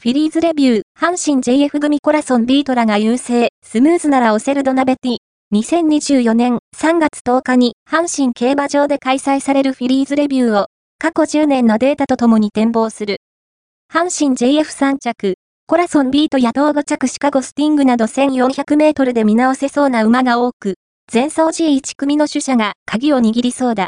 [0.00, 5.16] フィリーズレビュー、阪神 JF 組コラソンビートラが優勢、スムーズならオセルドナベティ。
[5.52, 10.66] 2024年3月10日に阪神競馬場で開催されるフィリーズレビューを
[11.00, 13.16] 過去10年のデータとともに展望する。
[13.92, 15.34] 阪神 JF3 着、
[15.66, 20.74] コラソンビートや党5着シカゴスティングなど1400メートルで見直せそうな馬が多く、
[21.12, 23.86] 前走 G1 組の主者が鍵を握りそうだ。